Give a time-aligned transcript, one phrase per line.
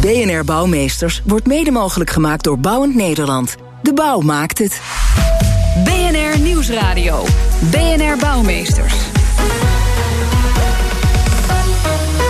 [0.00, 3.56] BNR Bouwmeesters wordt mede mogelijk gemaakt door Bouwend Nederland.
[3.82, 4.80] De bouw maakt het.
[5.84, 7.24] BNR Nieuwsradio.
[7.70, 8.94] BNR Bouwmeesters.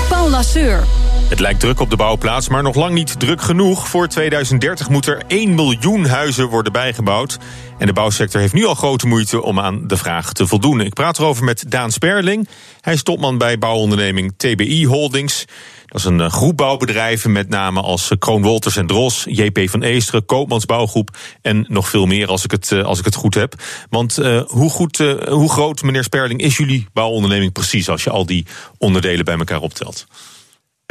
[0.08, 0.84] Paul Lasseur.
[1.28, 3.88] Het lijkt druk op de bouwplaats, maar nog lang niet druk genoeg.
[3.88, 7.38] Voor 2030 moet er 1 miljoen huizen worden bijgebouwd.
[7.78, 10.80] En de bouwsector heeft nu al grote moeite om aan de vraag te voldoen.
[10.80, 12.48] Ik praat erover met Daan Sperling.
[12.80, 15.44] Hij is topman bij bouwonderneming TBI Holdings.
[15.88, 19.70] Dat is een eh, groep bouwbedrijven, met name als eh, Kroon Wolters en Dros, JP
[19.70, 23.14] van Eesteren, Koopmans Bouwgroep en nog veel meer als ik het, eh, als ik het
[23.14, 23.54] goed heb.
[23.90, 24.16] Want
[24.46, 28.46] hoe, goed, hoe groot, meneer Sperling, is jullie bouwonderneming precies als je al die
[28.78, 30.06] onderdelen bij elkaar optelt?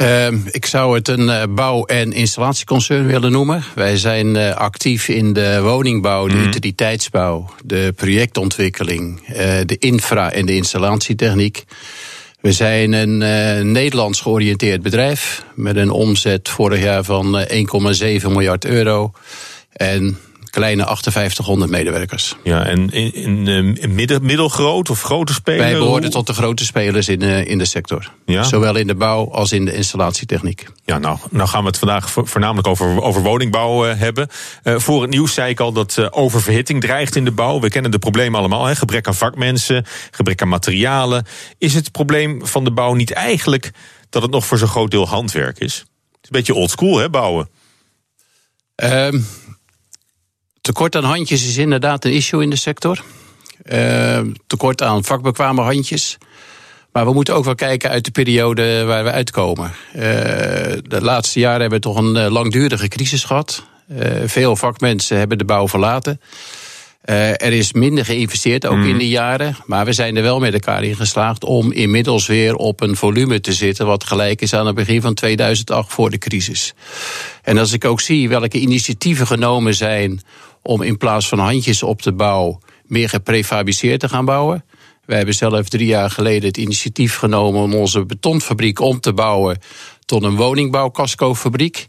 [0.02, 3.64] Uh, ik zou het een bouw- en installatieconcern willen noemen.
[3.74, 6.44] Wij zijn uh, actief in de woningbouw, de mm.
[6.44, 9.26] utiliteitsbouw, de projectontwikkeling,
[9.64, 11.64] de infra- en de installatietechniek.
[12.40, 18.64] We zijn een uh, Nederlands georiënteerd bedrijf met een omzet vorig jaar van 1,7 miljard
[18.64, 19.10] euro.
[19.72, 20.18] En
[20.50, 22.36] kleine 5800 medewerkers.
[22.42, 25.62] Ja, en in, in, in midden, middelgroot of grote spelers?
[25.62, 28.12] Wij behoren tot de grote spelers in, uh, in de sector.
[28.24, 28.42] Ja?
[28.42, 30.66] Zowel in de bouw als in de installatietechniek.
[30.84, 34.28] Ja, nou, nou gaan we het vandaag voornamelijk over, over woningbouw uh, hebben.
[34.64, 37.60] Uh, voor het nieuws zei ik al dat oververhitting dreigt in de bouw.
[37.60, 38.64] We kennen de problemen allemaal.
[38.64, 38.76] Hè?
[38.76, 41.26] Gebrek aan vakmensen, gebrek aan materialen.
[41.58, 43.70] Is het probleem van de bouw niet eigenlijk
[44.10, 45.74] dat het nog voor zo'n groot deel handwerk is?
[45.74, 45.86] Het
[46.22, 47.48] is een beetje oldschool, hè, bouwen?
[48.76, 49.26] Um,
[50.68, 53.02] Tekort aan handjes is inderdaad een issue in de sector.
[53.72, 56.18] Uh, tekort aan vakbekwame handjes.
[56.92, 59.72] Maar we moeten ook wel kijken uit de periode waar we uitkomen.
[59.96, 60.02] Uh,
[60.82, 63.64] de laatste jaren hebben we toch een uh, langdurige crisis gehad.
[64.24, 66.20] veel vakmensen hebben de bouw verlaten.
[67.02, 68.98] er is minder geïnvesteerd, ook in mm.
[68.98, 69.56] die jaren.
[69.66, 73.40] Maar we zijn er wel met elkaar in geslaagd om inmiddels weer op een volume
[73.40, 73.86] te zitten.
[73.86, 76.74] wat gelijk is aan het begin van 2008 voor de crisis.
[77.42, 80.22] En als ik ook zie welke initiatieven genomen zijn
[80.68, 84.64] om in plaats van handjes op de bouw meer geprefabriceerd te gaan bouwen.
[85.04, 89.58] Wij hebben zelf drie jaar geleden het initiatief genomen om onze betonfabriek om te bouwen
[90.04, 91.86] tot een woningbouwcascofabriek.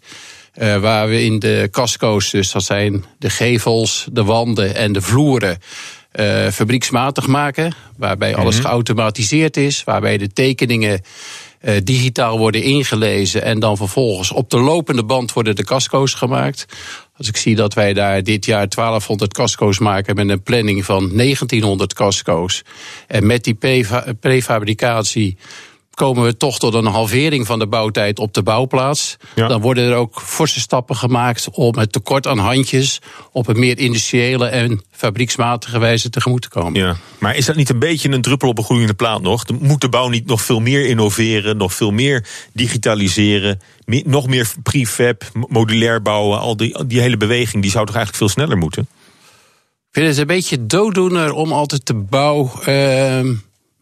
[0.55, 5.01] Uh, waar we in de casco's, dus dat zijn de gevels, de wanden en de
[5.01, 5.57] vloeren,
[6.15, 7.73] uh, fabrieksmatig maken.
[7.97, 8.65] Waarbij alles mhm.
[8.65, 11.01] geautomatiseerd is, waarbij de tekeningen
[11.61, 16.65] uh, digitaal worden ingelezen en dan vervolgens op de lopende band worden de casco's gemaakt.
[17.19, 21.09] Als ik zie dat wij daar dit jaar 1200 casco's maken met een planning van
[21.15, 22.61] 1900 casco's.
[23.07, 23.57] En met die
[24.19, 25.37] prefabricatie
[25.99, 29.17] komen we toch tot een halvering van de bouwtijd op de bouwplaats.
[29.35, 33.01] Dan worden er ook forse stappen gemaakt om het tekort aan handjes
[33.31, 36.81] op een meer industriële en fabrieksmatige wijze tegemoet te komen.
[36.81, 36.95] Ja.
[37.19, 39.43] Maar is dat niet een beetje een druppel op een groeiende plaat nog?
[39.59, 43.61] Moet de bouw niet nog veel meer innoveren, nog veel meer digitaliseren,
[44.05, 46.39] nog meer prefab, modulair bouwen?
[46.39, 48.87] Al die, die hele beweging die zou toch eigenlijk veel sneller moeten?
[49.89, 52.51] Ik vind het een beetje dooddoener om altijd de bouw.
[52.67, 53.29] Uh,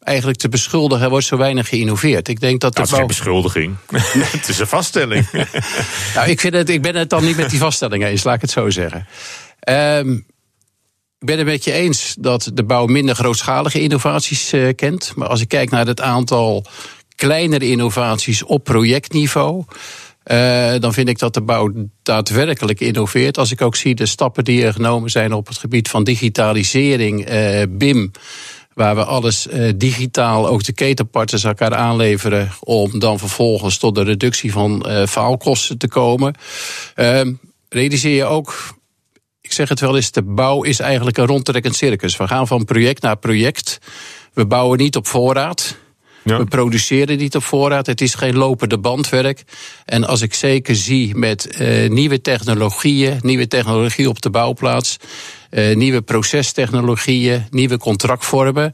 [0.08, 1.04] eigenlijk te beschuldigen.
[1.04, 2.28] Er wordt zo weinig geïnnoveerd.
[2.28, 3.76] Ik denk dat dat is geen beschuldiging.
[4.38, 5.32] het is een vaststelling.
[6.16, 8.42] nou, ik, vind het, ik ben het dan niet met die vaststelling eens, laat ik
[8.42, 9.08] het zo zeggen.
[9.70, 10.26] Um,
[11.20, 15.14] ik ben het met je eens dat de bouw minder grootschalige innovaties uh, kent.
[15.16, 16.66] Maar als ik kijk naar het aantal
[17.16, 19.64] kleinere innovaties op projectniveau.
[20.32, 21.72] Uh, dan vind ik dat de bouw
[22.04, 23.38] daadwerkelijk innoveert.
[23.38, 27.32] Als ik ook zie de stappen die er genomen zijn op het gebied van digitalisering,
[27.32, 28.12] uh, BIM
[28.78, 34.04] waar we alles uh, digitaal, ook de ketenpartners elkaar aanleveren, om dan vervolgens tot de
[34.04, 36.36] reductie van uh, faalkosten te komen.
[36.96, 37.22] Uh,
[37.70, 38.76] realiseer je ook,
[39.42, 42.18] ik zeg het wel eens, de bouw is eigenlijk een rondtrekkend circus.
[42.18, 43.80] We gaan van project naar project.
[44.34, 45.78] We bouwen niet op voorraad.
[46.28, 47.86] We produceren niet op voorraad.
[47.86, 49.44] Het is geen lopende bandwerk.
[49.86, 54.98] En als ik zeker zie met uh, nieuwe technologieën, nieuwe technologie op de bouwplaats,
[55.52, 58.74] uh, nieuwe procestechnologieën, nieuwe contractvormen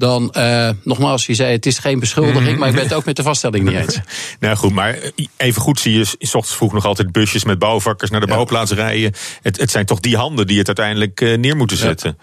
[0.00, 3.16] dan uh, nogmaals, je zei het is geen beschuldiging, maar ik ben het ook met
[3.16, 4.00] de vaststelling niet eens.
[4.40, 4.98] nou goed, maar
[5.36, 8.72] even goed zie je s ochtends vroeg nog altijd busjes met bouwvakkers naar de bouwplaats
[8.72, 9.12] rijden.
[9.42, 12.18] Het, het, zijn toch die handen die het uiteindelijk uh, neer moeten zetten.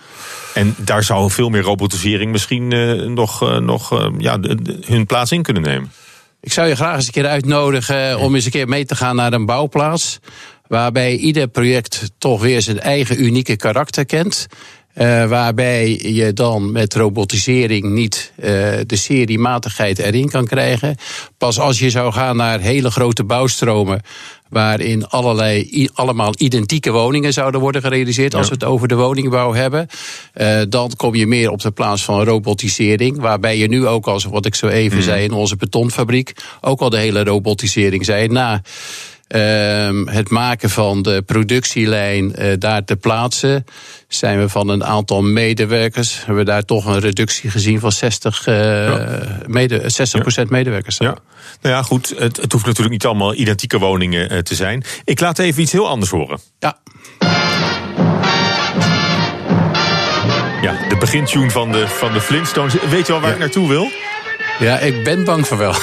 [0.54, 4.40] En daar zou veel meer robotisering misschien uh, nog, nog ja,
[4.86, 5.92] hun plaats in kunnen nemen.
[6.42, 9.16] Ik zou je graag eens een keer uitnodigen om eens een keer mee te gaan
[9.16, 10.20] naar een bouwplaats.
[10.68, 14.48] Waarbij ieder project toch weer zijn eigen unieke karakter kent.
[15.00, 18.46] Uh, waarbij je dan met robotisering niet uh,
[18.86, 20.96] de seriematigheid erin kan krijgen.
[21.38, 24.02] Pas als je zou gaan naar hele grote bouwstromen.
[24.50, 28.32] waarin allerlei, allemaal identieke woningen zouden worden gerealiseerd.
[28.32, 28.38] Ja.
[28.38, 29.88] als we het over de woningbouw hebben.
[30.36, 33.20] Uh, dan kom je meer op de plaats van robotisering.
[33.20, 35.04] Waarbij je nu ook, als wat ik zo even mm.
[35.04, 36.34] zei in onze betonfabriek.
[36.62, 38.28] ook al de hele robotisering zei.
[38.28, 38.62] Na
[39.36, 43.66] uh, het maken van de productielijn uh, daar te plaatsen,
[44.08, 48.48] zijn we van een aantal medewerkers, hebben we daar toch een reductie gezien van 60,
[48.48, 49.28] uh, ja.
[49.48, 50.46] mede, 60 ja.
[50.50, 50.98] medewerkers.
[50.98, 51.18] Ja.
[51.62, 54.84] Nou ja, goed, het, het hoeft natuurlijk niet allemaal identieke woningen uh, te zijn.
[55.04, 56.40] Ik laat even iets heel anders horen.
[56.60, 56.78] Ja.
[60.62, 62.74] Ja, de begintune van de, van de Flintstones.
[62.90, 63.36] Weet je al waar ja.
[63.36, 63.90] ik naartoe wil?
[64.60, 65.74] Ja, ik ben bang van wel.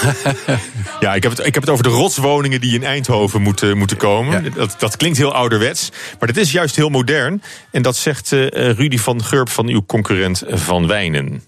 [1.00, 3.96] ja, ik heb, het, ik heb het over de rotswoningen die in Eindhoven moeten, moeten
[3.96, 4.42] komen.
[4.42, 4.50] Ja.
[4.50, 7.42] Dat, dat klinkt heel ouderwets, maar dat is juist heel modern.
[7.72, 11.42] En dat zegt uh, Rudy van Gurp van uw concurrent Van Wijnen.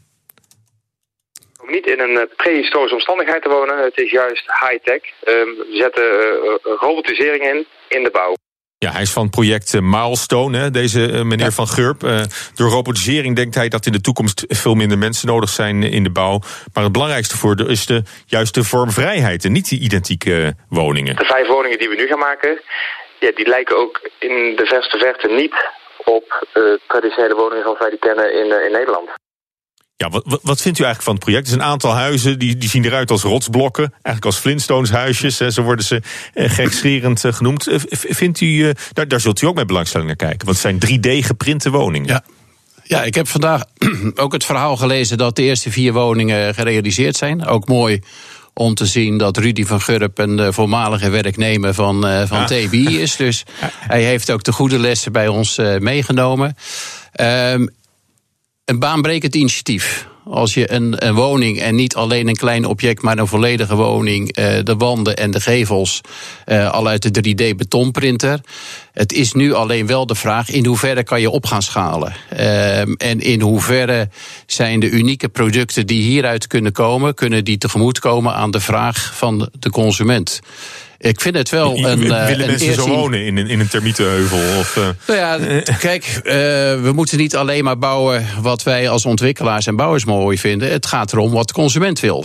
[1.62, 5.02] Om niet in een prehistorische omstandigheid te wonen, het is juist high-tech.
[5.24, 8.34] Um, we zetten uh, robotisering in, in de bouw.
[8.78, 11.50] Ja, hij is van project Milestone, hè, deze meneer ja.
[11.50, 12.02] Van Gurp.
[12.02, 12.20] Uh,
[12.54, 16.10] door robotisering denkt hij dat in de toekomst veel minder mensen nodig zijn in de
[16.10, 16.38] bouw.
[16.72, 21.16] Maar het belangrijkste voor is de, juist de vormvrijheid en niet die identieke woningen.
[21.16, 22.60] De vijf woningen die we nu gaan maken,
[23.18, 25.54] ja, die lijken ook in de verste verte niet
[26.04, 29.08] op uh, traditionele woningen zoals wij die kennen in, uh, in Nederland.
[29.98, 31.46] Ja, wat, wat vindt u eigenlijk van het project?
[31.46, 33.90] Er is een aantal huizen die, die zien eruit als rotsblokken.
[33.90, 35.38] Eigenlijk als Flintstones huisjes.
[35.38, 36.02] Hè, zo worden ze
[36.34, 37.68] eh, gekscherend eh, genoemd.
[37.90, 40.46] Vindt u, eh, daar, daar zult u ook met belangstelling naar kijken.
[40.46, 42.08] Want het zijn 3D geprinte woningen.
[42.08, 42.24] Ja.
[42.82, 43.62] Ja, ik heb vandaag
[44.14, 47.46] ook het verhaal gelezen dat de eerste vier woningen gerealiseerd zijn.
[47.46, 48.00] Ook mooi
[48.54, 52.44] om te zien dat Rudy van Gurp een voormalige werknemer van, uh, van ja.
[52.44, 53.16] TB is.
[53.16, 53.44] Dus
[53.94, 56.56] hij heeft ook de goede lessen bij ons uh, meegenomen.
[57.20, 57.70] Um,
[58.66, 60.06] een baanbrekend initiatief.
[60.24, 64.38] Als je een, een, woning en niet alleen een klein object, maar een volledige woning,
[64.38, 66.00] uh, de wanden en de gevels,
[66.46, 68.40] uh, al uit de 3D-betonprinter.
[68.92, 72.12] Het is nu alleen wel de vraag in hoeverre kan je op gaan schalen.
[72.32, 74.08] Uh, en in hoeverre
[74.46, 79.48] zijn de unieke producten die hieruit kunnen komen, kunnen die tegemoetkomen aan de vraag van
[79.58, 80.40] de consument.
[81.08, 81.98] Ik vind het wel een.
[81.98, 84.58] Willen mensen zo wonen in een, in een termietenheuvel?
[84.58, 84.88] Of, uh...
[85.06, 86.32] Nou ja, kijk, uh,
[86.82, 90.70] we moeten niet alleen maar bouwen wat wij als ontwikkelaars en bouwers mooi vinden.
[90.70, 92.24] Het gaat erom wat de consument wil.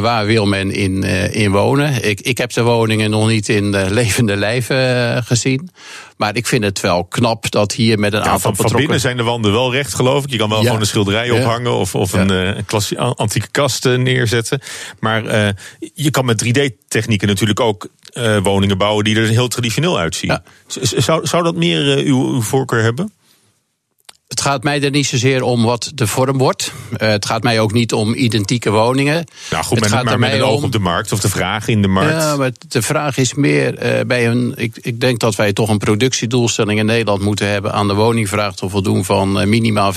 [0.00, 2.08] waar wil men in, in wonen?
[2.08, 5.70] Ik, ik heb de woningen nog niet in levende lijven gezien.
[6.16, 8.70] Maar ik vind het wel knap dat hier met een ja, aantal van, betrokken...
[8.70, 10.30] Van binnen zijn de wanden wel recht, geloof ik.
[10.30, 10.64] Je kan wel ja.
[10.64, 11.32] gewoon een schilderij ja.
[11.32, 14.60] ophangen of, of een, een klassie, antieke kast neerzetten.
[14.98, 15.54] Maar
[15.94, 16.38] je kan met
[16.90, 17.88] 3D-technieken natuurlijk ook
[18.42, 20.38] woningen bouwen die er heel traditioneel uitzien.
[20.66, 23.12] Zou, zou dat meer uw, uw voorkeur hebben?
[24.30, 26.72] Het gaat mij er niet zozeer om wat de vorm wordt.
[26.92, 29.24] Uh, het gaat mij ook niet om identieke woningen.
[29.50, 31.68] Nou goed, het met, gaat maar met een oog op de markt of de vraag
[31.68, 32.22] in de markt.
[32.22, 34.52] Ja, maar de vraag is meer uh, bij een.
[34.56, 38.54] Ik, ik, denk dat wij toch een productiedoelstelling in Nederland moeten hebben aan de woningvraag
[38.54, 39.92] te voldoen van minimaal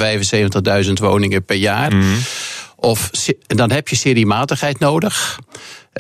[0.86, 1.96] 75.000 woningen per jaar.
[1.96, 2.18] Mm.
[2.76, 3.10] Of
[3.48, 5.40] dan heb je seriematigheid nodig.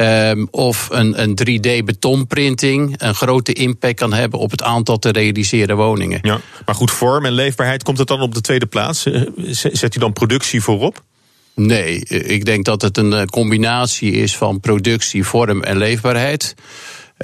[0.01, 5.75] Um, of een, een 3D-betonprinting een grote impact kan hebben op het aantal te realiseren
[5.75, 6.19] woningen.
[6.21, 9.07] Ja, maar goed, vorm en leefbaarheid, komt het dan op de tweede plaats?
[9.51, 11.03] Zet u dan productie voorop?
[11.55, 16.55] Nee, ik denk dat het een combinatie is van productie, vorm en leefbaarheid.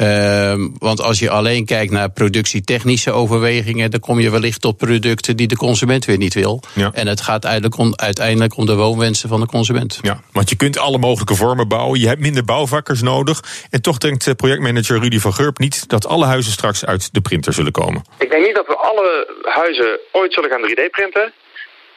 [0.01, 5.38] Uh, want als je alleen kijkt naar productietechnische overwegingen, dan kom je wellicht tot producten
[5.38, 6.63] die de consument weer niet wil.
[6.75, 6.91] Ja.
[6.94, 10.00] En het gaat eigenlijk om, uiteindelijk om de woonwensen van de consument.
[10.01, 12.00] Ja, want je kunt alle mogelijke vormen bouwen.
[12.00, 13.44] Je hebt minder bouwvakkers nodig.
[13.70, 17.53] En toch denkt projectmanager Rudy van Gurp niet dat alle huizen straks uit de printer
[17.53, 18.03] zullen komen.
[18.18, 21.34] Ik denk niet dat we alle huizen ooit zullen gaan 3D-printen.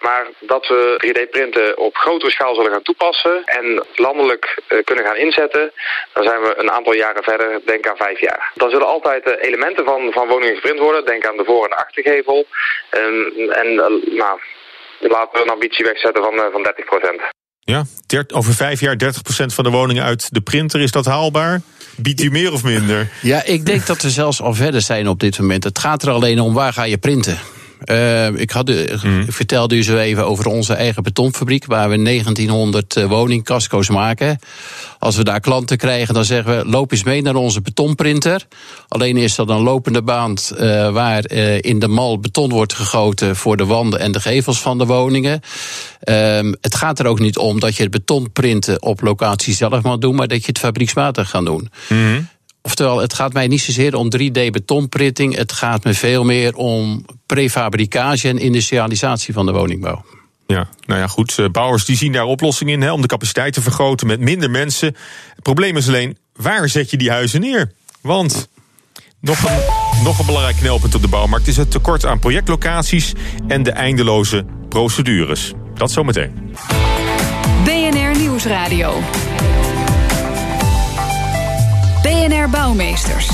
[0.02, 5.16] Maar dat we 3D-printen op grotere schaal zullen gaan toepassen en landelijk uh, kunnen gaan
[5.16, 5.72] inzetten,
[6.12, 8.52] dan zijn we een aantal jaren verder, denk aan vijf jaar.
[8.54, 11.76] Dan zullen altijd uh, elementen van, van woningen geprint worden, denk aan de voor- en
[11.76, 12.46] achtergevel.
[12.90, 14.40] Um, en uh, nou,
[15.00, 17.20] laten we een ambitie wegzetten van, van 30 procent.
[17.64, 17.84] Ja,
[18.34, 21.60] over vijf jaar 30 procent van de woningen uit de printer, is dat haalbaar?
[21.96, 23.08] Biedt u meer of minder?
[23.22, 25.64] Ja, ik denk dat we zelfs al verder zijn op dit moment.
[25.64, 27.38] Het gaat er alleen om waar ga je printen.
[27.84, 29.20] Uh, ik, had, mm.
[29.20, 34.38] ik vertelde u zo even over onze eigen betonfabriek, waar we 1900 uh, woningcasco's maken.
[34.98, 38.46] Als we daar klanten krijgen, dan zeggen we: loop eens mee naar onze betonprinter.
[38.88, 43.56] Alleen is dat een lopende baan uh, waar in de mal beton wordt gegoten voor
[43.56, 45.40] de wanden en de gevels van de woningen.
[46.08, 49.98] Um, het gaat er ook niet om dat je het betonprinten op locatie zelf mag
[49.98, 51.70] doen, maar dat je het fabrieksmatig gaat doen.
[51.88, 52.28] Mm.
[52.72, 55.36] Oftewel, het gaat mij niet zozeer om 3D-betonprinting.
[55.36, 60.04] Het gaat me veel meer om prefabricage en industrialisatie van de woningbouw.
[60.46, 61.38] Ja, nou ja, goed.
[61.38, 64.50] Eh, bouwers die zien daar oplossingen in hè, om de capaciteit te vergroten met minder
[64.50, 64.96] mensen.
[65.34, 67.72] Het probleem is alleen, waar zet je die huizen neer?
[68.00, 68.48] Want
[69.20, 69.60] nog een,
[70.04, 73.12] nog een belangrijk knelpunt op de bouwmarkt is het tekort aan projectlocaties
[73.48, 75.52] en de eindeloze procedures.
[75.74, 76.54] Dat zometeen.
[77.64, 79.00] BNR Nieuwsradio.
[82.52, 83.28] Bouwmeesters.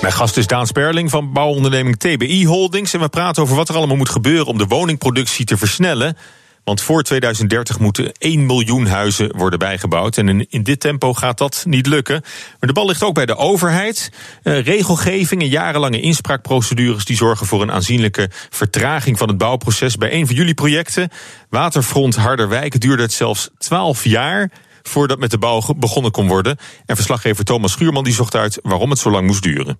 [0.00, 2.94] Mijn gast is Daan Sperling van bouwonderneming TBI Holdings.
[2.94, 6.16] En we praten over wat er allemaal moet gebeuren om de woningproductie te versnellen.
[6.64, 10.18] Want voor 2030 moeten 1 miljoen huizen worden bijgebouwd.
[10.18, 12.20] En in dit tempo gaat dat niet lukken.
[12.60, 14.10] Maar de bal ligt ook bij de overheid.
[14.42, 19.96] Uh, regelgeving en jarenlange inspraakprocedures die zorgen voor een aanzienlijke vertraging van het bouwproces.
[19.96, 21.08] Bij een van jullie projecten,
[21.50, 24.50] Waterfront Harderwijk, duurde het zelfs 12 jaar
[24.82, 26.56] voordat met de bouw begonnen kon worden.
[26.86, 29.78] En verslaggever Thomas Schuurman die zocht uit waarom het zo lang moest duren.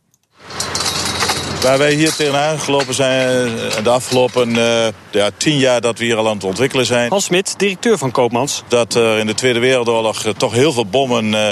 [1.62, 6.04] Waar wij hier tegenaan gelopen zijn eh, de afgelopen uh, ja, tien jaar dat we
[6.04, 7.10] hier al aan het ontwikkelen zijn.
[7.10, 8.62] Hans Smit, directeur van Koopmans.
[8.68, 11.48] Dat er in de Tweede Wereldoorlog uh, toch heel veel bommen uh,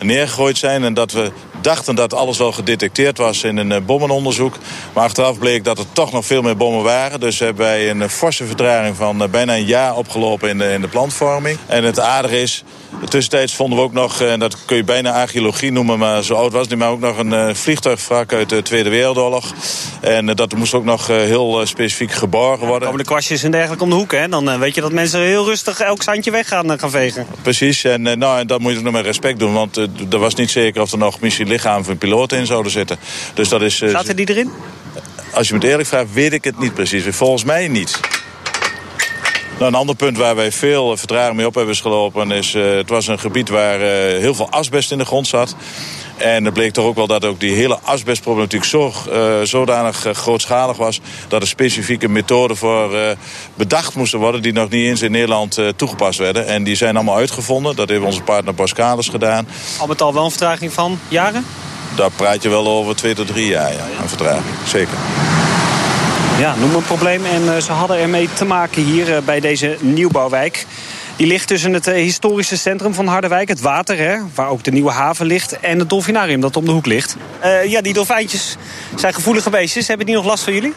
[0.00, 0.84] neergegooid zijn.
[0.84, 1.32] En dat we
[1.64, 4.54] dachten dat alles wel gedetecteerd was in een bommenonderzoek.
[4.92, 7.20] Maar achteraf bleek dat er toch nog veel meer bommen waren.
[7.20, 10.88] Dus hebben wij een forse vertraging van bijna een jaar opgelopen in de, in de
[10.88, 11.58] plantvorming.
[11.66, 12.64] En het aardige is,
[13.08, 16.52] tussentijds vonden we ook nog, en dat kun je bijna archeologie noemen, maar zo oud
[16.52, 19.52] was het niet, maar ook nog een vliegtuigwrak uit de Tweede Wereldoorlog.
[20.00, 22.88] En dat moest ook nog heel specifiek geborgen worden.
[22.88, 24.28] Komen de kwastjes en dergelijke om de hoek, hè?
[24.28, 27.26] Dan weet je dat mensen heel rustig elk zandje weg gaan, gaan vegen.
[27.42, 29.76] Precies, en, nou, en dat moet je nog met respect doen, want
[30.10, 31.20] er was niet zeker of er nog
[31.54, 32.98] missielichamen van piloten in zouden zitten.
[33.34, 34.50] Dus dat is, Zaten die erin?
[35.32, 37.04] Als je me het eerlijk vraagt, weet ik het niet precies.
[37.16, 38.00] Volgens mij niet.
[39.58, 42.30] Nou, een ander punt waar wij veel vertraging mee op hebben gelopen...
[42.30, 43.86] is uh, het was een gebied waar uh,
[44.20, 45.56] heel veel asbest in de grond zat.
[46.16, 50.76] En het bleek toch ook wel dat ook die hele asbestproblematiek zo, uh, zodanig grootschalig
[50.76, 51.00] was...
[51.28, 53.16] dat er specifieke methoden voor
[53.54, 54.42] bedacht moesten worden...
[54.42, 56.46] die nog niet eens in Nederland toegepast werden.
[56.46, 57.76] En die zijn allemaal uitgevonden.
[57.76, 59.46] Dat heeft onze partner Boskalis gedaan.
[59.78, 61.44] Al met al wel een vertraging van jaren?
[61.96, 64.54] Daar praat je wel over twee tot drie jaar, ja, een vertraging.
[64.66, 64.96] Zeker.
[66.38, 67.24] Ja, noem een probleem.
[67.24, 70.66] En ze hadden ermee te maken hier bij deze nieuwbouwwijk.
[71.16, 74.90] Die ligt tussen het historische centrum van Harderwijk, het water, hè, waar ook de nieuwe
[74.90, 77.16] haven ligt, en het dolfinarium dat om de hoek ligt.
[77.44, 78.56] Uh, ja, die dolfijntjes
[78.96, 79.88] zijn gevoelige beestjes.
[79.88, 80.74] Hebben die nog last van jullie?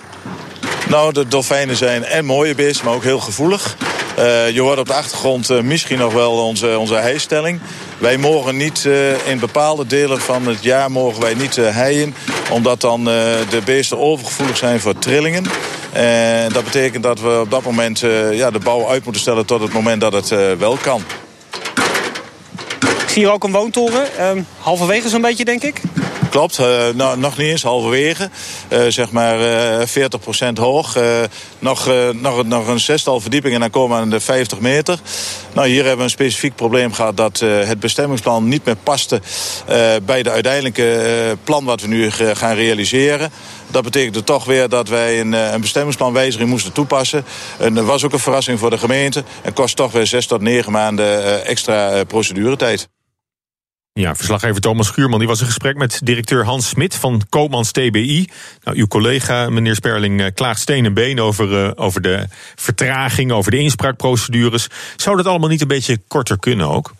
[0.89, 3.77] Nou, de dolfijnen zijn en mooie beesten, maar ook heel gevoelig.
[4.19, 7.59] Uh, je hoort op de achtergrond misschien nog wel onze, onze heistelling.
[7.97, 8.87] Wij mogen niet
[9.25, 12.15] in bepaalde delen van het jaar mogen wij niet heien.
[12.51, 15.45] Omdat dan de beesten overgevoelig zijn voor trillingen.
[16.53, 17.99] Dat betekent dat we op dat moment
[18.31, 21.01] ja, de bouw uit moeten stellen tot het moment dat het wel kan.
[22.79, 24.17] Ik zie hier ook een woontoren.
[24.17, 25.81] Ehm, halverwege zo'n beetje, denk ik.
[26.29, 28.29] Klopt, uh, nou, nog niet eens halverwege.
[28.69, 29.87] Uh, zeg maar uh,
[30.49, 30.97] 40% hoog.
[31.59, 34.99] nog, nog, nog een zestal verdiepingen en dan komen we aan de 50 meter.
[35.53, 39.21] Nou, hier hebben we een specifiek probleem gehad dat het bestemmingsplan niet meer paste
[40.05, 43.31] bij de uiteindelijke plan wat we nu gaan realiseren.
[43.67, 47.25] Dat betekende toch weer dat wij een, een bestemmingsplanwijziging moesten toepassen.
[47.57, 49.23] En dat was ook een verrassing voor de gemeente.
[49.41, 52.96] En kost toch weer zes tot negen maanden extra proceduretijd.
[53.97, 58.27] Ja, verslaggever Thomas Schuurman die was in gesprek met directeur Hans Smit van Koopmans TBI.
[58.63, 63.31] Nou, uw collega, meneer Sperling, eh, klaagt steen en been over, uh, over de vertraging,
[63.31, 64.67] over de inspraakprocedures.
[64.95, 66.93] Zou dat allemaal niet een beetje korter kunnen ook?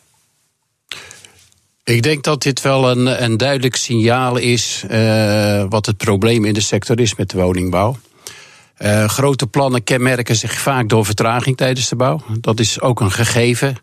[1.84, 6.54] Ik denk dat dit wel een, een duidelijk signaal is uh, wat het probleem in
[6.54, 7.98] de sector is met de woningbouw.
[9.08, 12.22] Grote plannen kenmerken zich vaak door vertraging tijdens de bouw.
[12.40, 13.78] Dat is ook een gegeven.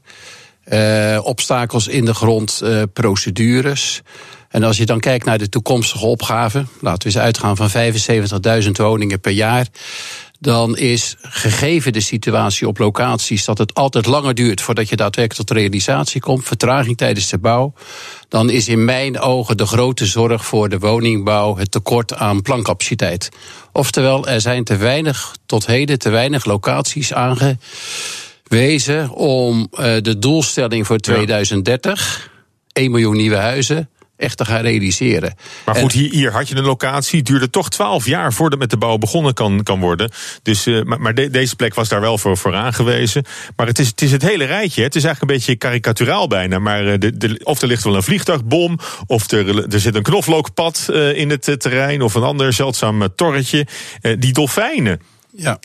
[0.68, 4.02] Uh, obstakels in de grond, uh, procedures.
[4.48, 7.70] En als je dan kijkt naar de toekomstige opgave, laten we eens uitgaan van
[8.62, 9.66] 75.000 woningen per jaar.
[10.40, 15.46] Dan is gegeven de situatie op locaties dat het altijd langer duurt voordat je daadwerkelijk
[15.46, 17.72] tot realisatie komt, vertraging tijdens de bouw,
[18.28, 23.28] dan is in mijn ogen de grote zorg voor de woningbouw het tekort aan plancapaciteit.
[23.72, 27.56] Oftewel, er zijn te weinig, tot heden te weinig locaties aange
[28.54, 32.30] wezen om uh, de doelstelling voor 2030,
[32.72, 35.34] 1 miljoen nieuwe huizen, echt te gaan realiseren.
[35.64, 37.18] Maar goed, hier, hier had je een locatie.
[37.18, 40.10] Het duurde toch twaalf jaar voordat met de bouw begonnen kan, kan worden.
[40.42, 43.24] Dus, uh, maar maar de, deze plek was daar wel voor, voor aangewezen.
[43.56, 44.82] Maar het is, het is het hele rijtje.
[44.82, 46.58] Het is eigenlijk een beetje karikaturaal bijna.
[46.58, 48.78] Maar uh, de, de, of er ligt wel een vliegtuigbom.
[49.06, 52.02] Of er, er zit een knoflookpad uh, in het terrein.
[52.02, 53.66] Of een ander zeldzaam torretje.
[54.18, 55.00] die dolfijnen.
[55.36, 55.58] Ja.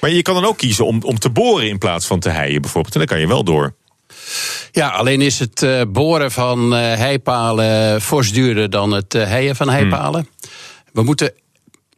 [0.00, 2.60] Maar je kan dan ook kiezen om, om te boren in plaats van te heien
[2.60, 2.94] bijvoorbeeld.
[2.94, 3.74] En dan kan je wel door.
[4.72, 9.56] Ja, alleen is het uh, boren van uh, heipalen fors duurder dan het uh, heien
[9.56, 10.28] van heipalen.
[10.40, 10.50] Hmm.
[10.92, 11.32] We moeten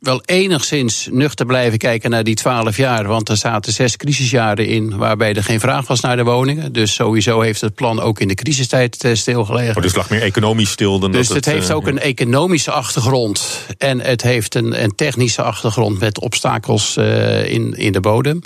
[0.00, 3.07] wel enigszins nuchter blijven kijken naar die twaalf jaar.
[3.07, 6.73] Want er zaten zes crisisjaren in waarbij er geen vraag was naar de woningen.
[6.73, 9.76] Dus sowieso heeft het plan ook in de crisistijd stilgelegen.
[9.76, 11.99] Oh, dus het lag meer economisch stil dan dus dat het, het heeft ook een
[11.99, 13.66] economische achtergrond.
[13.78, 18.40] En het heeft een, een technische achtergrond met obstakels in, in de bodem.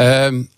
[0.00, 0.48] Um,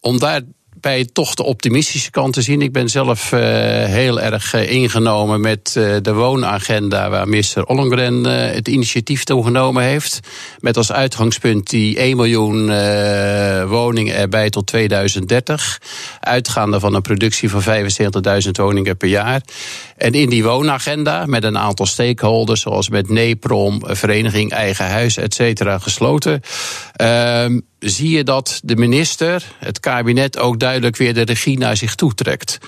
[0.00, 0.40] om daar
[0.80, 2.62] bij toch de optimistische kant te zien.
[2.62, 3.40] Ik ben zelf uh,
[3.84, 10.20] heel erg uh, ingenomen met uh, de woonagenda waar minister Ollongren het initiatief toegenomen heeft.
[10.60, 12.66] Met als uitgangspunt die 1 miljoen
[13.68, 15.80] woningen erbij tot 2030.
[16.20, 19.40] Uitgaande van een productie van 75.000 woningen per jaar.
[19.96, 25.34] En in die woonagenda met een aantal stakeholders zoals met NEPROM, Vereniging Eigen Huis, et
[25.34, 26.40] cetera, gesloten.
[27.82, 32.58] Zie je dat de minister, het kabinet, ook duidelijk weer de regie naar zich toetrekt.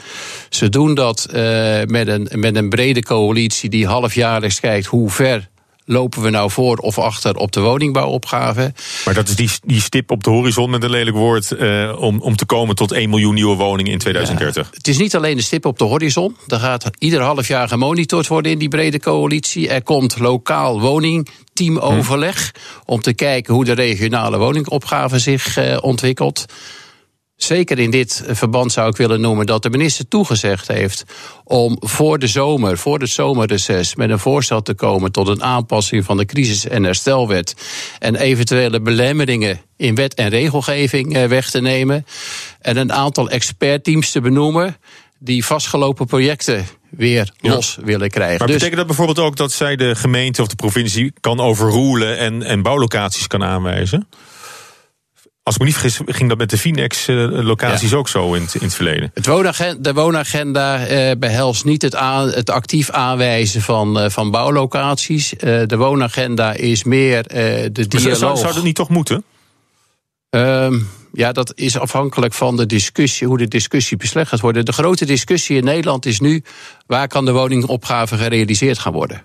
[0.49, 5.49] Ze doen dat uh, met, een, met een brede coalitie die halfjaarlijks kijkt hoe ver
[5.85, 8.73] lopen we nou voor of achter op de woningbouwopgave.
[9.05, 12.21] Maar dat is die, die stip op de horizon met een lelijk woord uh, om,
[12.21, 14.63] om te komen tot 1 miljoen nieuwe woningen in 2030.
[14.63, 16.37] Ja, het is niet alleen de stip op de horizon.
[16.47, 19.69] Er gaat ieder half jaar gemonitord worden in die brede coalitie.
[19.69, 22.91] Er komt lokaal woningteamoverleg hm.
[22.91, 26.45] om te kijken hoe de regionale woningopgave zich uh, ontwikkelt.
[27.37, 31.05] Zeker in dit verband zou ik willen noemen dat de minister toegezegd heeft
[31.45, 36.05] om voor de zomer, voor het zomerreces, met een voorstel te komen tot een aanpassing
[36.05, 37.55] van de crisis- en herstelwet
[37.99, 42.07] en eventuele belemmeringen in wet en regelgeving eh, weg te nemen
[42.61, 44.77] en een aantal expertteams te benoemen
[45.19, 47.51] die vastgelopen projecten weer ja.
[47.51, 48.39] los willen krijgen.
[48.39, 52.19] Maar dus, betekent dat bijvoorbeeld ook dat zij de gemeente of de provincie kan overroelen
[52.19, 54.09] en, en bouwlocaties kan aanwijzen?
[55.45, 57.97] Als ik me niet vergis, ging dat met de Finex-locaties ja.
[57.97, 59.11] ook zo in het, in het verleden.
[59.15, 64.31] Het woonagenda, de woonagenda eh, behelst niet het, aan, het actief aanwijzen van, uh, van
[64.31, 65.35] bouwlocaties.
[65.39, 68.19] De woonagenda is meer de dialoog.
[68.19, 69.25] Zou, zou dat niet toch moeten?
[70.31, 74.65] Um, ja, dat is afhankelijk van de discussie, hoe de discussie beslecht gaat worden.
[74.65, 76.43] De grote discussie in Nederland is nu:
[76.87, 79.23] waar kan de woningopgave gerealiseerd gaan worden?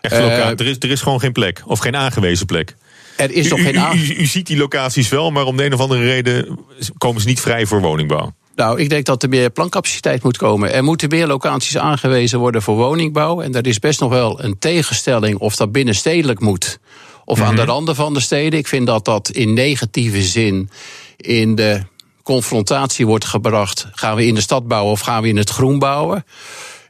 [0.00, 2.76] Echt, er, is, er is gewoon geen plek, of geen aangewezen plek.
[3.16, 5.74] Er is nog geen u, u, u, ziet die locaties wel, maar om de een
[5.74, 6.58] of andere reden
[6.98, 8.34] komen ze niet vrij voor woningbouw.
[8.54, 10.72] Nou, ik denk dat er meer plancapaciteit moet komen.
[10.72, 13.40] Er moeten meer locaties aangewezen worden voor woningbouw.
[13.40, 16.78] En er is best nog wel een tegenstelling of dat binnenstedelijk moet.
[17.24, 17.50] Of mm -hmm.
[17.50, 18.58] aan de randen van de steden.
[18.58, 20.70] Ik vind dat dat in negatieve zin
[21.16, 21.82] in de
[22.22, 23.86] confrontatie wordt gebracht.
[23.92, 26.24] Gaan we in de stad bouwen of gaan we in het groen bouwen?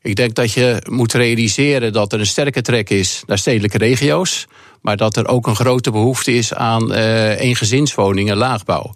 [0.03, 4.47] Ik denk dat je moet realiseren dat er een sterke trek is naar stedelijke regio's.
[4.83, 8.95] Maar dat er ook een grote behoefte is aan uh, eengezinswoningen, laagbouw.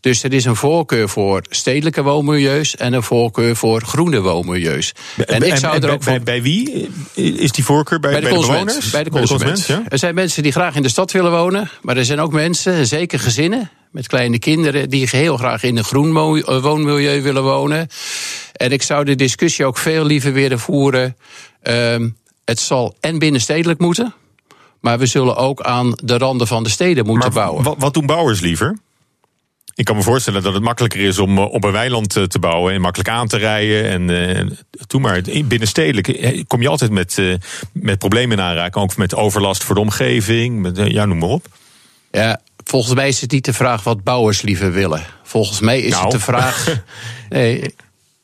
[0.00, 4.92] Dus er is een voorkeur voor stedelijke woonmilieus en een voorkeur voor groene woonmilieus.
[5.26, 8.00] En, ik zou er ook bij, wie is die voorkeur?
[8.00, 8.90] Bij, bij, de, bij de bewoners?
[8.90, 9.66] Bij de consument.
[9.66, 9.82] Ja?
[9.88, 12.86] Er zijn mensen die graag in de stad willen wonen, maar er zijn ook mensen,
[12.86, 16.12] zeker gezinnen met kleine kinderen, die heel graag in een groen
[16.60, 17.88] woonmilieu willen wonen.
[18.52, 21.16] En ik zou de discussie ook veel liever willen voeren.
[21.62, 24.14] Um, het zal en binnenstedelijk moeten.
[24.80, 27.64] Maar we zullen ook aan de randen van de steden moeten maar bouwen.
[27.64, 28.78] Wat, wat doen bouwers liever?
[29.74, 32.80] Ik kan me voorstellen dat het makkelijker is om op een weiland te bouwen en
[32.80, 33.84] makkelijk aan te rijden.
[33.84, 34.50] En uh,
[34.86, 37.34] toen maar binnenstedelijk kom je altijd met, uh,
[37.72, 38.84] met problemen in aanraking.
[38.84, 40.60] Ook met overlast voor de omgeving.
[40.60, 41.46] Met, uh, ja, noem maar op.
[42.10, 45.02] Ja, volgens mij is het niet de vraag wat bouwers liever willen.
[45.22, 46.02] Volgens mij is nou.
[46.02, 46.82] het de vraag.
[47.28, 47.74] nee,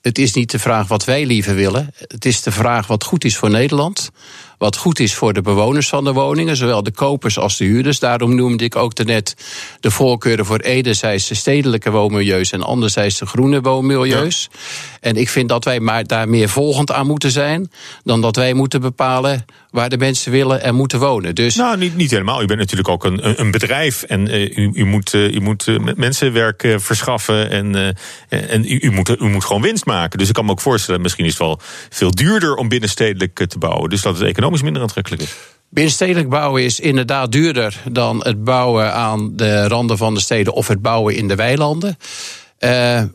[0.01, 1.95] het is niet de vraag wat wij liever willen.
[1.99, 4.11] Het is de vraag wat goed is voor Nederland.
[4.59, 7.99] Wat goed is voor de bewoners van de woningen, zowel de kopers als de huurders.
[7.99, 9.37] Daarom noemde ik ook daarnet
[9.81, 14.49] de voorkeuren voor enerzijds de stedelijke woonmilieus en anderzijds de groene woonmilieus.
[14.53, 14.59] Ja.
[15.01, 17.71] En ik vind dat wij maar daar meer volgend aan moeten zijn
[18.05, 21.35] dan dat wij moeten bepalen waar de mensen willen en moeten wonen.
[21.35, 22.43] Dus nou, niet, niet helemaal.
[22.43, 25.67] U bent natuurlijk ook een, een bedrijf en uh, u, u, moet, uh, u moet
[25.67, 27.97] uh, mensen werk verschaffen en,
[28.29, 30.19] en u, u, moet, u moet gewoon winst maken.
[30.19, 33.59] Dus ik kan me ook voorstellen, misschien is het wel veel duurder om binnenstedelijk te
[33.59, 33.91] bouwen.
[33.91, 35.35] Dus dat het economisch minder aantrekkelijk is.
[35.69, 40.69] Binnenstedelijk bouwen is inderdaad duurder dan het bouwen aan de randen van de steden of
[40.69, 41.99] het bouwen in de weilanden.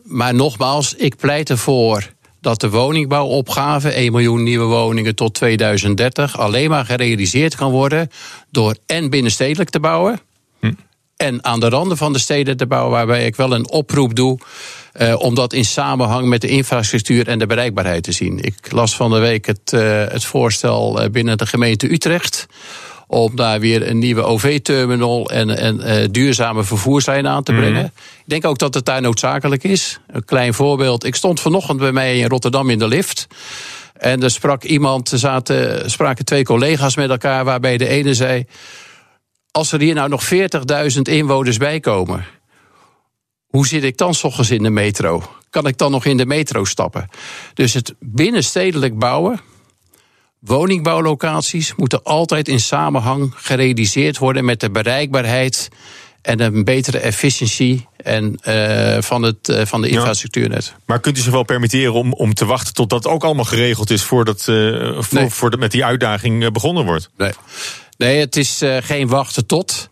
[0.04, 6.70] maar nogmaals, ik pleit ervoor dat de woningbouwopgave, 1 miljoen nieuwe woningen tot 2030, alleen
[6.70, 8.10] maar gerealiseerd kan worden
[8.50, 10.20] door en binnenstedelijk te bouwen.
[10.60, 10.72] Hm.
[11.16, 14.38] En aan de randen van de steden te bouwen, waarbij ik wel een oproep doe.
[15.00, 18.38] Uh, om dat in samenhang met de infrastructuur en de bereikbaarheid te zien.
[18.38, 22.46] Ik las van de week het, uh, het voorstel uh, binnen de gemeente Utrecht
[23.10, 27.82] om daar weer een nieuwe OV-terminal en, en uh, duurzame vervoerslijn aan te brengen.
[27.82, 27.92] Mm.
[28.18, 30.00] Ik denk ook dat het daar noodzakelijk is.
[30.06, 31.04] Een klein voorbeeld.
[31.04, 33.26] Ik stond vanochtend bij mij in Rotterdam in de lift.
[33.92, 38.44] En er sprak iemand, zaten, spraken twee collega's met elkaar, waarbij de ene zei:
[39.50, 40.24] Als er hier nou nog
[40.94, 42.24] 40.000 inwoners bij komen,
[43.50, 45.22] hoe zit ik dan s ochtends in de metro?
[45.50, 47.08] Kan ik dan nog in de metro stappen?
[47.54, 49.40] Dus het binnenstedelijk bouwen,
[50.38, 55.68] woningbouwlocaties moeten altijd in samenhang gerealiseerd worden met de bereikbaarheid
[56.22, 60.64] en een betere efficiëntie en, uh, van, het, uh, van de infrastructuurnet.
[60.64, 60.72] Ja.
[60.84, 63.90] Maar kunt u zich wel permitteren om, om te wachten tot dat ook allemaal geregeld
[63.90, 65.28] is voordat uh, voor, nee.
[65.28, 67.10] voor de, met die uitdaging begonnen wordt?
[67.16, 67.32] Nee,
[67.96, 69.88] nee het is geen wachten tot.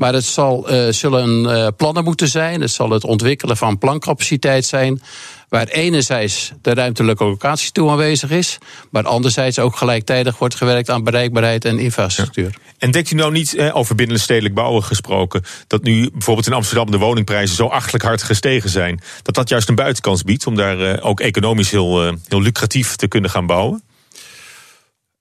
[0.00, 2.60] Maar het zal, uh, zullen uh, plannen moeten zijn.
[2.60, 5.02] Het zal het ontwikkelen van plancapaciteit zijn.
[5.48, 8.58] Waar enerzijds de ruimtelijke locatie toe aanwezig is.
[8.90, 12.50] Maar anderzijds ook gelijktijdig wordt gewerkt aan bereikbaarheid en infrastructuur.
[12.50, 12.72] Ja.
[12.78, 15.42] En denkt u nou niet, eh, over binnenstedelijk bouwen gesproken.
[15.66, 19.00] dat nu bijvoorbeeld in Amsterdam de woningprijzen zo achtelijk hard gestegen zijn.
[19.22, 23.30] dat dat juist een buitenkans biedt om daar ook economisch heel, heel lucratief te kunnen
[23.30, 23.82] gaan bouwen?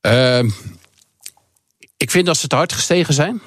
[0.02, 0.50] Ehm,
[1.98, 3.42] ik vind dat ze te hard gestegen zijn.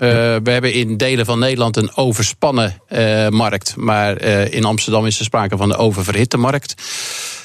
[0.00, 0.08] Uh,
[0.42, 3.76] we hebben in delen van Nederland een overspannen uh, markt.
[3.76, 6.74] Maar uh, in Amsterdam is er sprake van een oververhitte markt.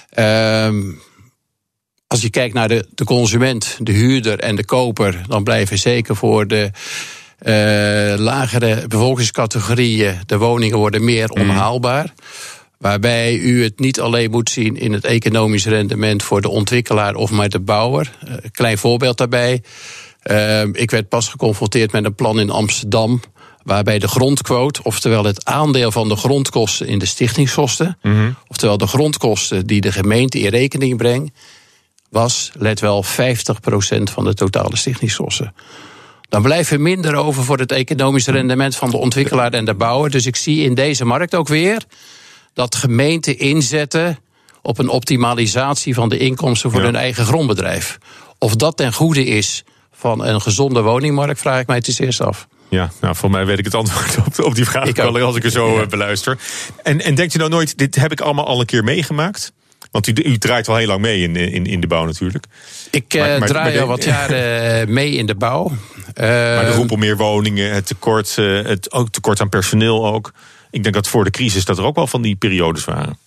[0.09, 0.81] Ehm,
[2.07, 6.15] als je kijkt naar de, de consument, de huurder en de koper, dan blijven zeker
[6.15, 6.71] voor de
[8.17, 11.41] lagere bevolkingscategorieën de woningen worden meer Mhm.
[11.41, 12.13] onhaalbaar.
[12.77, 17.31] Waarbij u het niet alleen moet zien in het economisch rendement voor de ontwikkelaar of
[17.31, 18.11] maar de bouwer.
[18.19, 19.61] Een klein voorbeeld daarbij.
[20.31, 23.21] Uh, ik werd pas geconfronteerd met een plan in Amsterdam.
[23.63, 27.97] Waarbij de grondquote, oftewel het aandeel van de grondkosten in de stichtingskosten.
[28.01, 28.31] Mhm.
[28.47, 31.31] Oftewel de grondkosten die de gemeente in rekening brengt.
[32.09, 33.07] was, let wel, 50%
[34.03, 35.53] van de totale stichtingskosten.
[36.29, 40.11] Dan blijft er minder over voor het economische rendement van de ontwikkelaar en de bouwer.
[40.11, 41.83] Dus ik zie in deze markt ook weer
[42.53, 44.19] dat gemeenten inzetten
[44.61, 46.85] op een optimalisatie van de inkomsten voor ja.
[46.85, 47.97] hun eigen grondbedrijf.
[48.37, 49.63] Of dat ten goede is
[49.95, 52.47] van een gezonde woningmarkt, vraag ik mij het eerst af.
[52.69, 55.35] Ja, nou, voor mij weet ik het antwoord op, op die vraag ik wel, als
[55.35, 55.85] ik er zo ja.
[55.85, 56.37] beluister.
[56.83, 59.53] En, en denkt u nou nooit, dit heb ik allemaal al een keer meegemaakt?
[59.91, 62.45] Want u, u draait al heel lang mee in, in, in de bouw natuurlijk.
[62.91, 65.71] Ik maar, maar, draai maar al wat jaren mee in de bouw.
[66.15, 70.33] Maar de roep om meer woningen, het tekort, het ook tekort aan personeel ook.
[70.71, 73.17] Ik denk dat voor de crisis dat er ook wel van die periodes waren.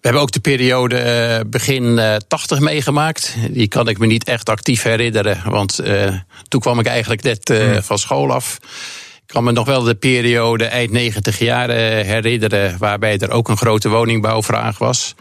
[0.00, 0.96] We hebben ook de periode
[1.40, 3.36] uh, begin uh, 80 meegemaakt.
[3.50, 5.50] Die kan ik me niet echt actief herinneren.
[5.50, 6.14] Want uh,
[6.48, 7.82] toen kwam ik eigenlijk net mm.
[7.82, 8.58] van school af.
[9.12, 12.76] Ik kan me nog wel de periode eind 90 jaren herinneren.
[12.78, 15.14] Waarbij er ook een grote woningbouwvraag was.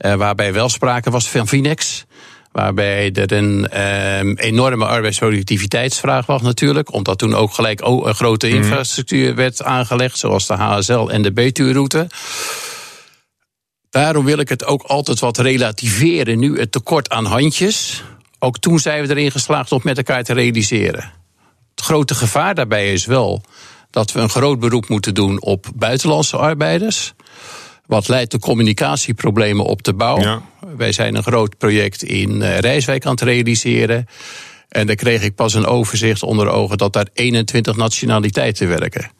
[0.00, 2.04] Uh, waarbij wel sprake was van Finex.
[2.52, 3.80] Waarbij er een
[4.18, 6.92] um, enorme arbeidsproductiviteitsvraag was natuurlijk.
[6.92, 9.36] Omdat toen ook gelijk een grote infrastructuur mm.
[9.36, 10.18] werd aangelegd.
[10.18, 12.06] Zoals de HSL en de Betuwe-route.
[13.96, 16.38] Daarom wil ik het ook altijd wat relativeren.
[16.38, 18.02] Nu het tekort aan handjes.
[18.38, 21.12] Ook toen zijn we erin geslaagd om met elkaar te realiseren.
[21.74, 23.42] Het grote gevaar daarbij is wel
[23.90, 27.14] dat we een groot beroep moeten doen op buitenlandse arbeiders.
[27.86, 30.20] Wat leidt tot communicatieproblemen op de bouw.
[30.20, 30.42] Ja.
[30.76, 34.06] Wij zijn een groot project in Rijswijk aan het realiseren.
[34.68, 39.10] En daar kreeg ik pas een overzicht onder ogen dat daar 21 nationaliteiten werken.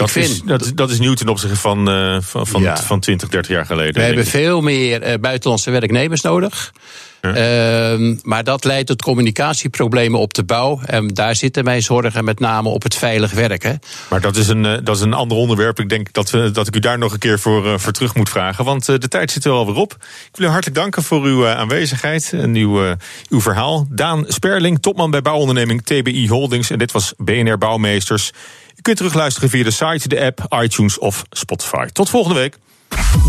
[0.00, 2.76] Dat, vind, is, dat, dat is nieuw ten opzichte van, uh, van, van, ja.
[2.76, 3.94] van 20, 30 jaar geleden.
[3.94, 6.72] We hebben veel meer uh, buitenlandse werknemers nodig.
[7.20, 7.98] Ja.
[7.98, 10.80] Uh, maar dat leidt tot communicatieproblemen op de bouw.
[10.86, 13.80] En daar zitten mijn zorgen met name op het veilig werken.
[14.10, 15.78] Maar dat is een, uh, dat is een ander onderwerp.
[15.78, 18.14] Ik denk dat, we, dat ik u daar nog een keer voor, uh, voor terug
[18.14, 18.64] moet vragen.
[18.64, 19.92] Want de tijd zit er alweer op.
[20.02, 22.96] Ik wil u hartelijk danken voor uw aanwezigheid en uw,
[23.28, 23.86] uw verhaal.
[23.90, 26.70] Daan Sperling, topman bij bouwonderneming TBI Holdings.
[26.70, 28.32] En dit was BNR Bouwmeesters.
[28.76, 31.86] U kunt terugluisteren via de site, de app, iTunes of Spotify.
[31.86, 32.56] Tot volgende week.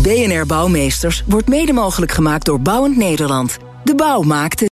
[0.02, 3.56] BNR Bouwmeesters wordt mede mogelijk gemaakt door Bouwend Nederland.
[3.84, 4.71] De bouw maakte.